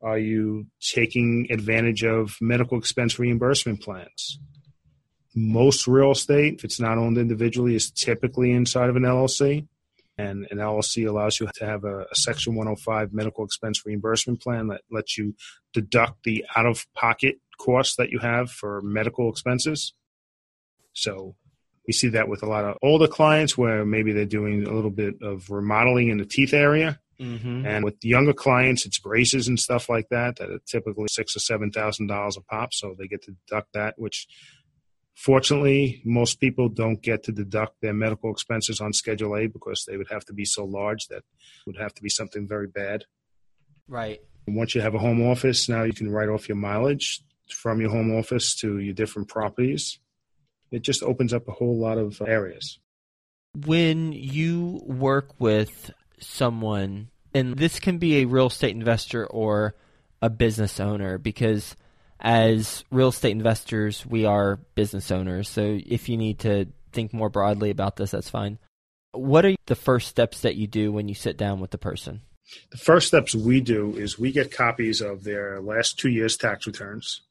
Are 0.02 0.18
you 0.18 0.66
taking 0.80 1.46
advantage 1.50 2.04
of 2.04 2.36
medical 2.40 2.78
expense 2.78 3.18
reimbursement 3.18 3.82
plans? 3.82 4.38
Most 5.34 5.86
real 5.86 6.12
estate, 6.12 6.54
if 6.54 6.64
it's 6.64 6.80
not 6.80 6.98
owned 6.98 7.18
individually, 7.18 7.74
is 7.74 7.90
typically 7.90 8.52
inside 8.52 8.90
of 8.90 8.96
an 8.96 9.02
LLC 9.02 9.66
and 10.22 10.46
an 10.50 10.58
LLC 10.58 11.08
allows 11.08 11.40
you 11.40 11.48
to 11.54 11.66
have 11.66 11.84
a, 11.84 12.00
a, 12.00 12.14
Section 12.14 12.54
105 12.54 13.12
medical 13.12 13.44
expense 13.44 13.84
reimbursement 13.84 14.40
plan 14.40 14.68
that 14.68 14.82
lets 14.90 15.18
you 15.18 15.34
deduct 15.72 16.22
the 16.24 16.44
out 16.56 16.66
of 16.66 16.86
pocket 16.94 17.36
costs 17.58 17.96
that 17.96 18.10
you 18.10 18.18
have 18.18 18.50
for 18.50 18.80
medical 18.82 19.28
expenses. 19.30 19.94
So 20.92 21.34
we 21.86 21.92
see 21.92 22.08
that 22.08 22.28
with 22.28 22.42
a 22.42 22.46
lot 22.46 22.64
of 22.64 22.76
older 22.82 23.08
clients 23.08 23.58
where 23.58 23.84
maybe 23.84 24.12
they're 24.12 24.24
doing 24.24 24.66
a 24.66 24.72
little 24.72 24.90
bit 24.90 25.14
of 25.22 25.50
remodeling 25.50 26.08
in 26.08 26.18
the 26.18 26.24
teeth 26.24 26.54
area. 26.54 27.00
Mm-hmm. 27.20 27.66
And 27.66 27.84
with 27.84 27.96
younger 28.02 28.32
clients, 28.32 28.84
it's 28.86 28.98
braces 28.98 29.48
and 29.48 29.58
stuff 29.58 29.88
like 29.88 30.08
that 30.10 30.36
that 30.36 30.50
are 30.50 30.58
typically 30.66 31.06
six 31.08 31.36
or 31.36 31.40
seven 31.40 31.70
thousand 31.70 32.08
dollars 32.08 32.36
a 32.36 32.40
pop. 32.40 32.72
So 32.72 32.94
they 32.98 33.06
get 33.06 33.22
to 33.22 33.36
deduct 33.46 33.74
that, 33.74 33.94
which 33.96 34.26
Fortunately, 35.14 36.00
most 36.04 36.40
people 36.40 36.68
don't 36.68 37.02
get 37.02 37.24
to 37.24 37.32
deduct 37.32 37.80
their 37.80 37.92
medical 37.92 38.30
expenses 38.30 38.80
on 38.80 38.92
Schedule 38.92 39.36
A 39.36 39.46
because 39.46 39.84
they 39.86 39.96
would 39.96 40.10
have 40.10 40.24
to 40.26 40.32
be 40.32 40.44
so 40.44 40.64
large 40.64 41.06
that 41.08 41.22
would 41.66 41.76
have 41.76 41.94
to 41.94 42.02
be 42.02 42.08
something 42.08 42.48
very 42.48 42.66
bad. 42.66 43.04
Right. 43.86 44.20
And 44.46 44.56
once 44.56 44.74
you 44.74 44.80
have 44.80 44.94
a 44.94 44.98
home 44.98 45.22
office, 45.22 45.68
now 45.68 45.82
you 45.82 45.92
can 45.92 46.10
write 46.10 46.28
off 46.28 46.48
your 46.48 46.56
mileage 46.56 47.22
from 47.48 47.80
your 47.80 47.90
home 47.90 48.16
office 48.16 48.54
to 48.56 48.78
your 48.78 48.94
different 48.94 49.28
properties. 49.28 49.98
It 50.70 50.82
just 50.82 51.02
opens 51.02 51.32
up 51.34 51.46
a 51.46 51.52
whole 51.52 51.78
lot 51.78 51.98
of 51.98 52.20
areas. 52.26 52.78
When 53.54 54.12
you 54.12 54.80
work 54.84 55.38
with 55.38 55.92
someone, 56.18 57.10
and 57.34 57.56
this 57.58 57.78
can 57.78 57.98
be 57.98 58.18
a 58.18 58.24
real 58.24 58.46
estate 58.46 58.74
investor 58.74 59.26
or 59.26 59.74
a 60.22 60.30
business 60.30 60.80
owner, 60.80 61.18
because 61.18 61.76
as 62.22 62.84
real 62.92 63.08
estate 63.08 63.32
investors, 63.32 64.06
we 64.06 64.24
are 64.24 64.56
business 64.76 65.10
owners. 65.10 65.48
So 65.48 65.78
if 65.84 66.08
you 66.08 66.16
need 66.16 66.38
to 66.40 66.66
think 66.92 67.12
more 67.12 67.28
broadly 67.28 67.70
about 67.70 67.96
this, 67.96 68.12
that's 68.12 68.30
fine. 68.30 68.58
What 69.10 69.44
are 69.44 69.54
the 69.66 69.74
first 69.74 70.08
steps 70.08 70.40
that 70.40 70.54
you 70.54 70.68
do 70.68 70.92
when 70.92 71.08
you 71.08 71.14
sit 71.14 71.36
down 71.36 71.60
with 71.60 71.72
the 71.72 71.78
person? 71.78 72.22
The 72.70 72.78
first 72.78 73.08
steps 73.08 73.34
we 73.34 73.60
do 73.60 73.96
is 73.96 74.18
we 74.18 74.30
get 74.30 74.54
copies 74.54 75.00
of 75.00 75.24
their 75.24 75.60
last 75.60 75.98
two 75.98 76.10
years' 76.10 76.36
tax 76.36 76.66
returns. 76.66 77.22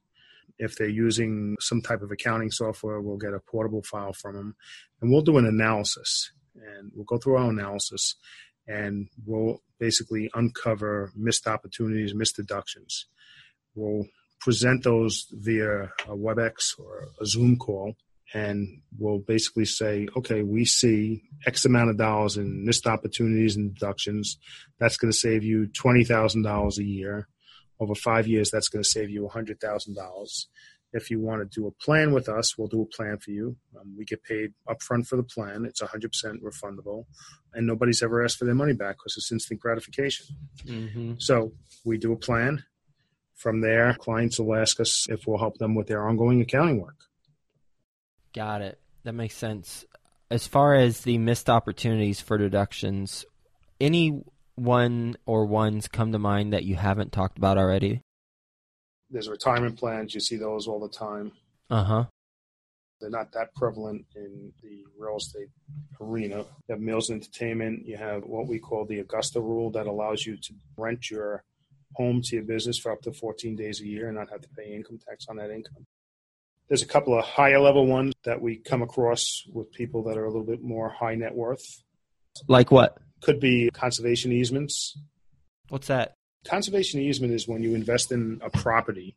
If 0.59 0.75
they're 0.75 0.89
using 0.89 1.55
some 1.59 1.81
type 1.81 2.01
of 2.01 2.11
accounting 2.11 2.51
software, 2.51 2.99
we'll 2.99 3.17
get 3.17 3.33
a 3.33 3.39
portable 3.39 3.83
file 3.83 4.13
from 4.13 4.35
them 4.35 4.55
and 5.01 5.09
we'll 5.09 5.21
do 5.21 5.37
an 5.37 5.45
analysis. 5.45 6.31
And 6.53 6.91
we'll 6.93 7.05
go 7.05 7.17
through 7.17 7.37
our 7.37 7.49
analysis 7.49 8.15
and 8.67 9.07
we'll 9.25 9.61
basically 9.79 10.29
uncover 10.35 11.11
missed 11.15 11.47
opportunities, 11.47 12.13
missed 12.13 12.35
deductions. 12.35 13.07
We'll 13.73 14.05
present 14.41 14.83
those 14.83 15.27
via 15.31 15.83
a 16.07 16.15
WebEx 16.15 16.77
or 16.77 17.09
a 17.21 17.25
Zoom 17.25 17.57
call, 17.57 17.95
and 18.33 18.81
we'll 18.97 19.19
basically 19.19 19.65
say, 19.65 20.07
okay, 20.17 20.41
we 20.41 20.65
see 20.65 21.23
X 21.45 21.65
amount 21.65 21.89
of 21.89 21.97
dollars 21.97 22.37
in 22.37 22.65
missed 22.65 22.87
opportunities 22.87 23.55
and 23.55 23.73
deductions. 23.73 24.37
That's 24.79 24.97
going 24.97 25.11
to 25.11 25.17
save 25.17 25.43
you 25.43 25.67
$20,000 25.67 26.77
a 26.77 26.83
year. 26.83 27.27
Over 27.79 27.95
five 27.95 28.27
years, 28.27 28.51
that's 28.51 28.69
going 28.69 28.83
to 28.83 28.89
save 28.89 29.09
you 29.09 29.29
$100,000. 29.33 30.45
If 30.93 31.09
you 31.09 31.21
want 31.21 31.41
to 31.41 31.59
do 31.59 31.67
a 31.67 31.71
plan 31.71 32.13
with 32.13 32.27
us, 32.27 32.57
we'll 32.57 32.67
do 32.67 32.81
a 32.81 32.95
plan 32.95 33.17
for 33.17 33.31
you. 33.31 33.55
Um, 33.79 33.95
we 33.97 34.05
get 34.05 34.23
paid 34.23 34.53
upfront 34.67 35.07
for 35.07 35.15
the 35.15 35.23
plan. 35.23 35.65
It's 35.65 35.81
100% 35.81 36.09
refundable, 36.41 37.05
and 37.53 37.65
nobody's 37.65 38.03
ever 38.03 38.23
asked 38.23 38.37
for 38.37 38.45
their 38.45 38.55
money 38.55 38.73
back 38.73 38.97
because 38.97 39.15
it's 39.17 39.31
instant 39.31 39.61
gratification. 39.61 40.25
Mm-hmm. 40.65 41.13
So 41.17 41.53
we 41.85 41.97
do 41.97 42.11
a 42.11 42.17
plan. 42.17 42.65
From 43.41 43.61
there, 43.61 43.95
clients 43.95 44.39
will 44.39 44.55
ask 44.55 44.79
us 44.79 45.07
if 45.09 45.25
we'll 45.25 45.39
help 45.39 45.57
them 45.57 45.73
with 45.73 45.87
their 45.87 46.07
ongoing 46.07 46.41
accounting 46.41 46.79
work. 46.79 47.05
Got 48.35 48.61
it. 48.61 48.79
That 49.03 49.13
makes 49.13 49.35
sense. 49.35 49.83
As 50.29 50.45
far 50.45 50.75
as 50.75 51.01
the 51.01 51.17
missed 51.17 51.49
opportunities 51.49 52.21
for 52.21 52.37
deductions, 52.37 53.25
any 53.79 54.21
one 54.53 55.17
or 55.25 55.47
ones 55.47 55.87
come 55.87 56.11
to 56.11 56.19
mind 56.19 56.53
that 56.53 56.65
you 56.65 56.75
haven't 56.75 57.11
talked 57.11 57.39
about 57.39 57.57
already? 57.57 58.03
There's 59.09 59.27
retirement 59.27 59.79
plans. 59.79 60.13
You 60.13 60.19
see 60.19 60.37
those 60.37 60.67
all 60.67 60.79
the 60.79 60.95
time. 60.95 61.31
Uh 61.67 61.83
huh. 61.83 62.05
They're 62.99 63.09
not 63.09 63.31
that 63.31 63.55
prevalent 63.55 64.05
in 64.15 64.53
the 64.61 64.83
real 64.99 65.17
estate 65.17 65.49
arena. 65.99 66.37
You 66.37 66.75
have 66.75 66.79
meals 66.79 67.09
and 67.09 67.19
entertainment. 67.19 67.87
You 67.87 67.97
have 67.97 68.23
what 68.23 68.45
we 68.45 68.59
call 68.59 68.85
the 68.85 68.99
Augusta 68.99 69.41
rule 69.41 69.71
that 69.71 69.87
allows 69.87 70.27
you 70.27 70.37
to 70.37 70.53
rent 70.77 71.09
your 71.09 71.43
home 71.93 72.21
to 72.23 72.35
your 72.35 72.45
business 72.45 72.77
for 72.77 72.91
up 72.91 73.01
to 73.01 73.11
14 73.11 73.55
days 73.55 73.81
a 73.81 73.87
year 73.87 74.07
and 74.07 74.17
not 74.17 74.29
have 74.29 74.41
to 74.41 74.49
pay 74.49 74.73
income 74.73 74.99
tax 75.07 75.25
on 75.29 75.37
that 75.37 75.51
income. 75.51 75.85
There's 76.67 76.83
a 76.83 76.87
couple 76.87 77.17
of 77.17 77.25
higher 77.25 77.59
level 77.59 77.85
ones 77.85 78.13
that 78.23 78.41
we 78.41 78.57
come 78.57 78.81
across 78.81 79.43
with 79.51 79.71
people 79.71 80.03
that 80.03 80.17
are 80.17 80.23
a 80.23 80.29
little 80.29 80.45
bit 80.45 80.61
more 80.61 80.89
high 80.89 81.15
net 81.15 81.35
worth. 81.35 81.83
Like 82.47 82.71
what? 82.71 82.97
Could 83.21 83.39
be 83.39 83.69
conservation 83.73 84.31
easements. 84.31 84.97
What's 85.69 85.87
that? 85.87 86.13
Conservation 86.45 87.01
easement 87.01 87.33
is 87.33 87.47
when 87.47 87.61
you 87.61 87.75
invest 87.75 88.11
in 88.11 88.39
a 88.43 88.49
property 88.49 89.15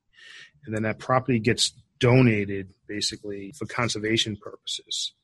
and 0.66 0.75
then 0.75 0.83
that 0.83 0.99
property 0.99 1.38
gets 1.38 1.73
donated 2.00 2.71
basically 2.88 3.52
for 3.57 3.66
conservation 3.66 4.37
purposes. 4.37 5.14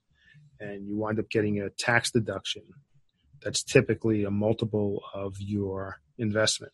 And 0.59 0.87
you 0.87 0.97
wind 0.97 1.19
up 1.19 1.31
getting 1.31 1.61
a 1.61 1.71
tax 1.71 2.11
deduction 2.11 2.63
that's 3.43 3.63
typically 3.63 4.25
a 4.25 4.31
multiple 4.31 5.03
of 5.15 5.37
your 5.39 6.01
investment. 6.19 6.73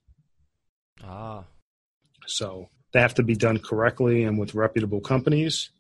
Ah. 1.04 1.44
So 2.26 2.68
they 2.92 3.00
have 3.00 3.14
to 3.14 3.22
be 3.22 3.36
done 3.36 3.58
correctly 3.58 4.24
and 4.24 4.38
with 4.38 4.54
reputable 4.54 5.00
companies. 5.00 5.70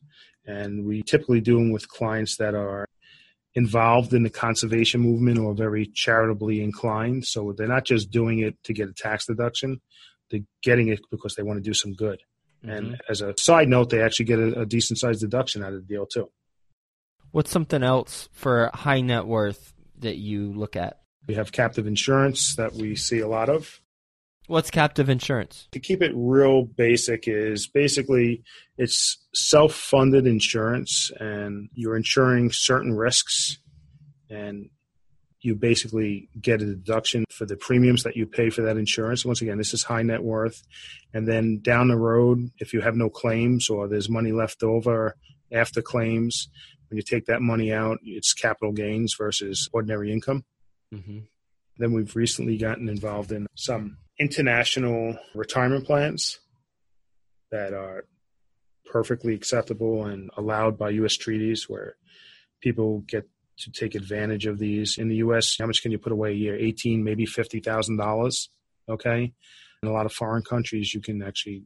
And 0.46 0.84
we 0.84 1.02
typically 1.02 1.40
do 1.40 1.56
them 1.56 1.72
with 1.72 1.88
clients 1.88 2.36
that 2.36 2.54
are 2.54 2.86
involved 3.54 4.12
in 4.12 4.22
the 4.22 4.30
conservation 4.30 5.00
movement 5.00 5.38
or 5.38 5.54
very 5.54 5.86
charitably 5.86 6.62
inclined. 6.62 7.24
So 7.24 7.52
they're 7.52 7.66
not 7.66 7.84
just 7.84 8.10
doing 8.10 8.40
it 8.40 8.62
to 8.64 8.72
get 8.72 8.88
a 8.88 8.92
tax 8.92 9.26
deduction, 9.26 9.80
they're 10.30 10.40
getting 10.62 10.88
it 10.88 11.00
because 11.10 11.34
they 11.34 11.42
want 11.42 11.56
to 11.56 11.68
do 11.68 11.74
some 11.74 11.94
good. 11.94 12.20
Mm-hmm. 12.62 12.70
And 12.70 13.02
as 13.08 13.22
a 13.22 13.34
side 13.38 13.68
note, 13.68 13.90
they 13.90 14.02
actually 14.02 14.26
get 14.26 14.38
a, 14.38 14.60
a 14.60 14.66
decent 14.66 14.98
sized 14.98 15.20
deduction 15.20 15.62
out 15.62 15.72
of 15.72 15.86
the 15.86 15.94
deal 15.94 16.06
too. 16.06 16.30
What's 17.32 17.50
something 17.50 17.82
else 17.82 18.28
for 18.32 18.70
high 18.72 19.00
net 19.00 19.26
worth 19.26 19.74
that 19.98 20.16
you 20.16 20.52
look 20.52 20.76
at? 20.76 21.00
We 21.26 21.34
have 21.34 21.50
captive 21.50 21.86
insurance 21.86 22.56
that 22.56 22.74
we 22.74 22.94
see 22.94 23.18
a 23.18 23.28
lot 23.28 23.48
of. 23.48 23.80
What's 24.46 24.70
captive 24.70 25.08
insurance? 25.08 25.68
To 25.72 25.80
keep 25.80 26.02
it 26.02 26.12
real 26.14 26.64
basic 26.64 27.24
is 27.26 27.66
basically 27.66 28.42
it's 28.78 29.18
self-funded 29.34 30.26
insurance 30.26 31.10
and 31.18 31.68
you're 31.74 31.96
insuring 31.96 32.50
certain 32.52 32.96
risks 32.96 33.58
and 34.30 34.70
you 35.40 35.54
basically 35.54 36.28
get 36.40 36.62
a 36.62 36.66
deduction 36.66 37.24
for 37.30 37.46
the 37.46 37.56
premiums 37.56 38.02
that 38.02 38.16
you 38.16 38.26
pay 38.26 38.50
for 38.50 38.62
that 38.62 38.76
insurance. 38.76 39.24
Once 39.24 39.42
again, 39.42 39.58
this 39.58 39.74
is 39.74 39.84
high 39.84 40.02
net 40.02 40.22
worth. 40.22 40.62
And 41.12 41.28
then 41.28 41.60
down 41.62 41.88
the 41.88 41.96
road, 41.96 42.50
if 42.58 42.72
you 42.72 42.80
have 42.80 42.96
no 42.96 43.08
claims 43.08 43.68
or 43.68 43.86
there's 43.88 44.08
money 44.08 44.32
left 44.32 44.62
over 44.62 45.16
after 45.52 45.82
claims, 45.82 46.48
when 46.88 46.96
you 46.96 47.02
take 47.02 47.26
that 47.26 47.42
money 47.42 47.72
out, 47.72 47.98
it's 48.02 48.32
capital 48.32 48.72
gains 48.72 49.14
versus 49.16 49.68
ordinary 49.72 50.12
income. 50.12 50.44
Mm-hmm. 50.92 51.18
Then 51.78 51.92
we've 51.92 52.16
recently 52.16 52.56
gotten 52.56 52.88
involved 52.88 53.32
in 53.32 53.46
some 53.54 53.98
international 54.18 55.18
retirement 55.34 55.86
plans 55.86 56.38
that 57.50 57.72
are 57.72 58.04
perfectly 58.90 59.34
acceptable 59.34 60.04
and 60.06 60.30
allowed 60.36 60.78
by 60.78 60.90
U.S. 60.90 61.16
treaties 61.16 61.68
where 61.68 61.96
people 62.60 63.04
get 63.06 63.28
to 63.58 63.70
take 63.70 63.94
advantage 63.94 64.46
of 64.46 64.58
these. 64.58 64.98
In 64.98 65.08
the 65.08 65.16
U.S., 65.16 65.56
how 65.58 65.66
much 65.66 65.82
can 65.82 65.92
you 65.92 65.98
put 65.98 66.12
away 66.12 66.30
a 66.30 66.34
year? 66.34 66.56
18, 66.56 67.02
maybe 67.02 67.26
$50,000. 67.26 68.48
Okay. 68.88 69.32
In 69.82 69.88
a 69.88 69.92
lot 69.92 70.06
of 70.06 70.12
foreign 70.12 70.42
countries, 70.42 70.94
you 70.94 71.00
can 71.00 71.22
actually 71.22 71.64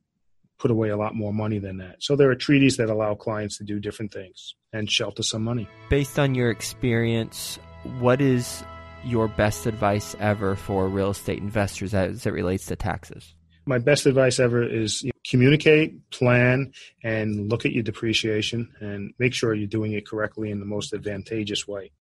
put 0.59 0.71
away 0.71 0.91
a 0.91 0.97
lot 0.97 1.15
more 1.15 1.33
money 1.33 1.59
than 1.59 1.79
that. 1.79 1.97
So 2.01 2.17
there 2.17 2.31
are 2.31 2.35
treaties 2.35 2.77
that 2.77 2.91
allow 2.91 3.15
clients 3.15 3.59
to 3.59 3.65
do 3.65 3.81
different 3.81 4.13
things 4.13 4.55
and 4.73 4.91
shelter 4.91 5.23
some 5.23 5.43
money. 5.43 5.69
Based 5.89 6.19
on 6.19 6.35
your 6.35 6.51
experience, 6.51 7.59
what 7.99 8.21
is 8.21 8.63
your 9.05 9.29
best 9.29 9.67
advice 9.67 10.15
ever 10.21 10.57
for 10.57 10.89
real 10.89 11.11
estate 11.11 11.39
investors 11.39 11.95
as 11.95 12.27
it 12.27 12.33
relates 12.33 12.67
to 12.67 12.77
taxes? 12.77 13.35
My 13.67 13.79
best 13.79 14.07
advice 14.07 14.41
ever 14.41 14.63
is 14.63 15.03
you 15.03 15.09
know, 15.09 15.21
communicate, 15.29 16.11
plan, 16.11 16.73
and 17.03 17.49
look 17.51 17.67
at 17.67 17.73
your 17.73 17.83
depreciation 17.83 18.73
and 18.81 19.13
make 19.19 19.35
sure 19.35 19.55
you're 19.55 19.67
doing 19.67 19.93
it 19.93 20.07
correctly 20.07 20.51
in 20.51 20.61
the 20.61 20.67
most 20.67 20.93
advantageous 20.93 21.69
way. 21.69 21.93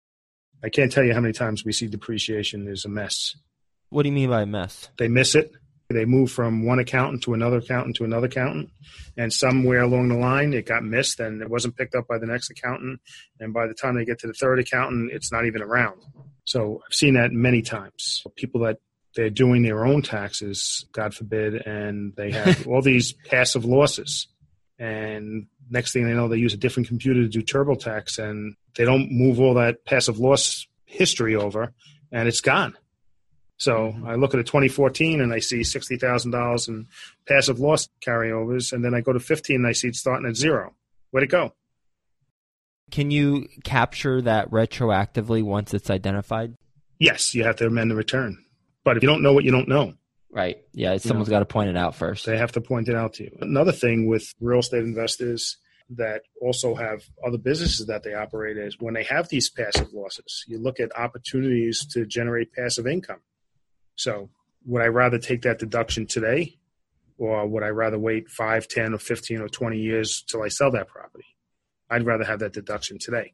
I 0.63 0.69
can't 0.69 0.91
tell 0.91 1.03
you 1.03 1.13
how 1.13 1.21
many 1.21 1.33
times 1.33 1.63
we 1.63 1.71
see 1.71 1.87
depreciation 1.87 2.67
is 2.67 2.85
a 2.85 2.89
mess. 2.89 3.35
What 3.89 4.03
do 4.03 4.09
you 4.09 4.15
mean 4.15 4.29
by 4.29 4.41
a 4.41 4.45
mess? 4.45 4.89
They 4.97 5.07
miss 5.07 5.35
it. 5.35 5.51
They 5.89 6.05
move 6.05 6.31
from 6.31 6.65
one 6.65 6.77
accountant 6.77 7.23
to 7.23 7.33
another 7.33 7.57
accountant 7.57 7.95
to 7.95 8.03
another 8.03 8.27
accountant, 8.27 8.69
and 9.17 9.33
somewhere 9.33 9.81
along 9.81 10.09
the 10.09 10.17
line 10.17 10.53
it 10.53 10.67
got 10.67 10.83
missed 10.83 11.19
and 11.19 11.41
it 11.41 11.49
wasn't 11.49 11.77
picked 11.77 11.95
up 11.95 12.07
by 12.07 12.19
the 12.19 12.27
next 12.27 12.51
accountant. 12.51 13.01
And 13.39 13.53
by 13.55 13.65
the 13.65 13.73
time 13.73 13.95
they 13.95 14.05
get 14.05 14.19
to 14.19 14.27
the 14.27 14.33
third 14.33 14.59
accountant, 14.59 15.11
it's 15.11 15.31
not 15.31 15.45
even 15.47 15.63
around. 15.63 15.99
So 16.49 16.81
I've 16.83 16.95
seen 16.95 17.13
that 17.13 17.31
many 17.31 17.61
times. 17.61 18.23
People 18.35 18.61
that 18.61 18.79
they're 19.15 19.29
doing 19.29 19.61
their 19.61 19.85
own 19.85 20.01
taxes, 20.01 20.83
God 20.93 21.13
forbid, 21.13 21.53
and 21.53 22.15
they 22.15 22.31
have 22.31 22.67
all 22.67 22.81
these 22.81 23.13
passive 23.13 23.65
losses. 23.65 24.27
And 24.79 25.45
next 25.69 25.93
thing 25.93 26.07
they 26.07 26.15
know, 26.15 26.27
they 26.27 26.37
use 26.37 26.55
a 26.55 26.57
different 26.57 26.87
computer 26.87 27.21
to 27.21 27.27
do 27.27 27.43
TurboTax, 27.43 28.17
and 28.17 28.55
they 28.75 28.83
don't 28.83 29.11
move 29.11 29.39
all 29.39 29.53
that 29.53 29.85
passive 29.85 30.17
loss 30.17 30.65
history 30.85 31.35
over, 31.35 31.71
and 32.11 32.27
it's 32.27 32.41
gone. 32.41 32.75
So 33.57 33.91
mm-hmm. 33.91 34.07
I 34.07 34.15
look 34.15 34.33
at 34.33 34.39
a 34.39 34.43
2014 34.43 35.21
and 35.21 35.31
I 35.31 35.37
see 35.37 35.59
$60,000 35.59 36.67
in 36.67 36.87
passive 37.27 37.59
loss 37.59 37.89
carryovers, 38.03 38.73
and 38.73 38.83
then 38.83 38.95
I 38.95 39.01
go 39.01 39.13
to 39.13 39.19
15 39.19 39.57
and 39.57 39.67
I 39.67 39.73
see 39.73 39.89
it 39.89 39.95
starting 39.95 40.27
at 40.27 40.35
zero. 40.35 40.73
Where'd 41.11 41.25
it 41.25 41.29
go? 41.29 41.53
Can 42.91 43.11
you 43.11 43.47
capture 43.63 44.21
that 44.21 44.49
retroactively 44.51 45.43
once 45.43 45.73
it's 45.73 45.89
identified? 45.89 46.55
Yes, 46.99 47.33
you 47.33 47.43
have 47.43 47.55
to 47.57 47.67
amend 47.67 47.91
the 47.91 47.95
return. 47.95 48.37
But 48.83 48.97
if 48.97 49.03
you 49.03 49.09
don't 49.09 49.21
know 49.21 49.33
what 49.33 49.43
you 49.43 49.51
don't 49.51 49.67
know, 49.67 49.93
right? 50.31 50.57
Yeah, 50.73 50.97
someone's 50.97 51.29
got 51.29 51.39
to 51.39 51.45
point 51.45 51.69
it 51.69 51.77
out 51.77 51.95
first. 51.95 52.25
They 52.25 52.37
have 52.37 52.51
to 52.53 52.61
point 52.61 52.89
it 52.89 52.95
out 52.95 53.13
to 53.13 53.23
you. 53.23 53.37
Another 53.41 53.71
thing 53.71 54.07
with 54.07 54.33
real 54.39 54.59
estate 54.59 54.83
investors 54.83 55.57
that 55.91 56.21
also 56.41 56.75
have 56.75 57.03
other 57.25 57.37
businesses 57.37 57.87
that 57.87 58.03
they 58.03 58.13
operate 58.13 58.57
is 58.57 58.77
when 58.79 58.93
they 58.93 59.03
have 59.03 59.29
these 59.29 59.49
passive 59.49 59.91
losses, 59.93 60.45
you 60.47 60.59
look 60.59 60.79
at 60.79 60.95
opportunities 60.95 61.85
to 61.93 62.05
generate 62.05 62.53
passive 62.53 62.85
income. 62.85 63.21
So, 63.95 64.29
would 64.65 64.81
I 64.81 64.87
rather 64.87 65.17
take 65.17 65.41
that 65.43 65.57
deduction 65.57 66.05
today 66.05 66.59
or 67.17 67.45
would 67.47 67.63
I 67.63 67.69
rather 67.69 67.99
wait 67.99 68.29
5, 68.29 68.67
10, 68.67 68.93
or 68.93 68.97
15 68.97 69.41
or 69.41 69.49
20 69.49 69.77
years 69.77 70.23
till 70.27 70.41
I 70.41 70.47
sell 70.47 70.71
that 70.71 70.87
property? 70.87 71.25
I'd 71.89 72.05
rather 72.05 72.23
have 72.23 72.39
that 72.39 72.53
deduction 72.53 72.99
today. 72.99 73.33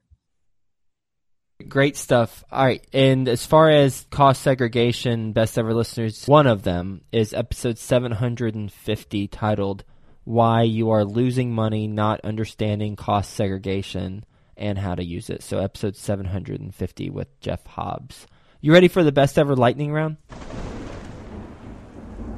Great 1.67 1.95
stuff. 1.95 2.43
All 2.51 2.65
right. 2.65 2.85
And 2.91 3.27
as 3.29 3.45
far 3.45 3.69
as 3.69 4.05
cost 4.11 4.41
segregation, 4.41 5.31
best 5.31 5.57
ever 5.57 5.73
listeners, 5.73 6.25
one 6.25 6.47
of 6.47 6.63
them 6.63 7.01
is 7.11 7.33
episode 7.33 7.77
750 7.77 9.27
titled 9.29 9.83
Why 10.25 10.63
You 10.63 10.91
Are 10.91 11.05
Losing 11.05 11.53
Money 11.53 11.87
Not 11.87 12.19
Understanding 12.21 12.95
Cost 12.97 13.33
Segregation 13.33 14.25
and 14.57 14.77
How 14.77 14.95
to 14.95 15.03
Use 15.03 15.29
It. 15.29 15.43
So, 15.43 15.59
episode 15.59 15.95
750 15.95 17.09
with 17.09 17.39
Jeff 17.39 17.65
Hobbs. 17.65 18.27
You 18.59 18.73
ready 18.73 18.89
for 18.89 19.03
the 19.03 19.11
best 19.13 19.37
ever 19.37 19.55
lightning 19.55 19.93
round? 19.93 20.17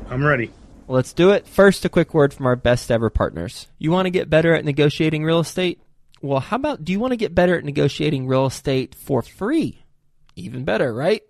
I'm 0.10 0.24
ready. 0.24 0.52
let's 0.88 1.14
do 1.14 1.32
it. 1.32 1.48
First, 1.48 1.86
a 1.86 1.90
quick 1.90 2.14
word 2.14 2.34
from 2.34 2.46
our 2.46 2.56
best 2.56 2.92
ever 2.92 3.10
partners. 3.10 3.68
You 3.78 3.92
want 3.92 4.06
to 4.06 4.12
get 4.12 4.30
better 4.30 4.54
at 4.54 4.64
negotiating 4.64 5.24
real 5.24 5.40
estate? 5.40 5.82
Well, 6.22 6.40
how 6.40 6.56
about 6.56 6.84
do 6.84 6.92
you 6.92 7.00
want 7.00 7.12
to 7.12 7.18
get 7.18 7.36
better 7.36 7.58
at 7.58 7.64
negotiating 7.64 8.28
real 8.28 8.46
estate 8.46 8.96
for 8.96 9.22
free? 9.22 9.84
Even 10.36 10.64
better, 10.64 10.94
right? 10.94 11.22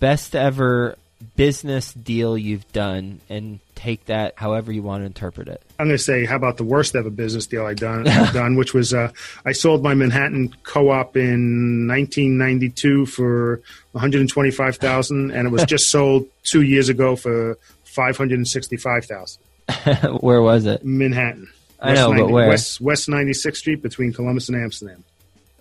Best 0.00 0.34
ever 0.34 0.98
business 1.36 1.92
deal 1.92 2.36
you've 2.38 2.70
done 2.72 3.20
and 3.28 3.60
take 3.74 4.06
that 4.06 4.34
however 4.36 4.72
you 4.72 4.82
want 4.82 5.02
to 5.02 5.06
interpret 5.06 5.48
it. 5.48 5.62
I'm 5.78 5.86
going 5.86 5.96
to 5.96 6.02
say, 6.02 6.24
how 6.24 6.36
about 6.36 6.56
the 6.56 6.64
worst 6.64 6.94
ever 6.94 7.10
business 7.10 7.46
deal 7.46 7.66
I 7.66 7.74
done, 7.74 8.04
done 8.32 8.56
which 8.56 8.72
was 8.74 8.94
uh, 8.94 9.10
I 9.44 9.52
sold 9.52 9.82
my 9.82 9.94
Manhattan 9.94 10.54
co-op 10.62 11.16
in 11.16 11.88
1992 11.88 13.06
for 13.06 13.60
125,000, 13.92 15.30
and 15.30 15.46
it 15.46 15.50
was 15.50 15.64
just 15.64 15.90
sold 15.90 16.26
two 16.44 16.62
years 16.62 16.88
ago 16.88 17.16
for 17.16 17.58
565,000. 17.84 19.42
where 20.20 20.42
was 20.42 20.66
it? 20.66 20.84
Manhattan. 20.84 21.50
I 21.80 21.94
know, 21.94 22.08
90, 22.08 22.22
but 22.22 22.30
where? 22.32 22.48
West, 22.48 22.80
West 22.80 23.08
96th 23.08 23.56
Street 23.56 23.82
between 23.82 24.12
Columbus 24.12 24.48
and 24.48 24.56
Amsterdam. 24.56 25.04